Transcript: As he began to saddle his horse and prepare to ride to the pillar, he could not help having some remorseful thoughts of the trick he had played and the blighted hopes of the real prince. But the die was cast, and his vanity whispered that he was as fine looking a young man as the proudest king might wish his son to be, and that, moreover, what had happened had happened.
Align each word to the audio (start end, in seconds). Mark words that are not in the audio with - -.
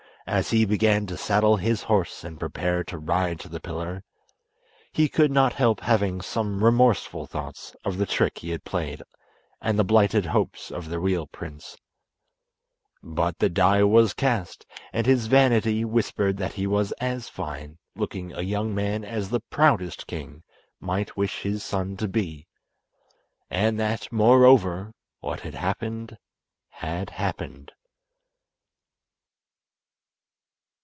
As 0.27 0.51
he 0.51 0.63
began 0.65 1.07
to 1.07 1.17
saddle 1.17 1.57
his 1.57 1.81
horse 1.83 2.23
and 2.23 2.39
prepare 2.39 2.85
to 2.85 2.97
ride 2.97 3.37
to 3.41 3.49
the 3.49 3.59
pillar, 3.59 4.03
he 4.93 5.09
could 5.09 5.31
not 5.31 5.51
help 5.53 5.81
having 5.81 6.21
some 6.21 6.63
remorseful 6.63 7.25
thoughts 7.25 7.75
of 7.83 7.97
the 7.97 8.05
trick 8.05 8.37
he 8.37 8.51
had 8.51 8.63
played 8.63 9.01
and 9.61 9.77
the 9.77 9.83
blighted 9.83 10.27
hopes 10.27 10.69
of 10.71 10.87
the 10.87 10.99
real 10.99 11.27
prince. 11.27 11.75
But 13.03 13.39
the 13.39 13.49
die 13.49 13.83
was 13.83 14.13
cast, 14.13 14.65
and 14.93 15.05
his 15.05 15.25
vanity 15.25 15.83
whispered 15.83 16.37
that 16.37 16.53
he 16.53 16.67
was 16.67 16.93
as 17.01 17.27
fine 17.27 17.79
looking 17.95 18.31
a 18.31 18.41
young 18.41 18.73
man 18.73 19.03
as 19.03 19.31
the 19.31 19.41
proudest 19.41 20.07
king 20.07 20.43
might 20.79 21.17
wish 21.17 21.41
his 21.41 21.61
son 21.63 21.97
to 21.97 22.07
be, 22.07 22.47
and 23.49 23.77
that, 23.79 24.09
moreover, 24.13 24.93
what 25.19 25.41
had 25.41 25.55
happened 25.55 26.17
had 26.69 27.09
happened. 27.09 27.73